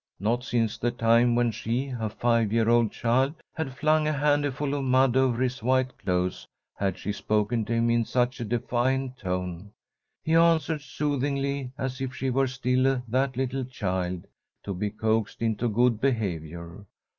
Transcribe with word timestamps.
Not 0.19 0.43
since 0.43 0.79
the 0.79 0.89
time 0.89 1.35
when 1.35 1.51
she, 1.51 1.89
a 1.89 2.09
five 2.09 2.51
year 2.51 2.67
old 2.69 2.91
child, 2.91 3.35
had 3.53 3.75
flung 3.77 4.07
a 4.07 4.11
handful 4.11 4.73
of 4.73 4.83
mud 4.83 5.15
over 5.15 5.43
his 5.43 5.61
white 5.61 5.95
clothes 5.99 6.47
had 6.75 6.97
she 6.97 7.11
spoken 7.11 7.65
to 7.65 7.73
him 7.73 7.91
in 7.91 8.03
such 8.05 8.39
a 8.39 8.43
defiant 8.43 9.19
tone. 9.19 9.69
He 10.23 10.33
answered 10.33 10.81
soothingly, 10.81 11.71
as 11.77 12.01
if 12.01 12.15
she 12.15 12.31
were 12.31 12.47
still 12.47 13.03
that 13.07 13.37
little 13.37 13.63
child, 13.63 14.25
to 14.63 14.73
be 14.73 14.89
coaxed 14.89 15.39
into 15.43 15.69
good 15.69 16.01
behaviour. 16.01 16.87